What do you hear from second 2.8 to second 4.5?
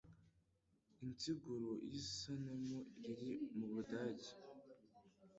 riri mubudajye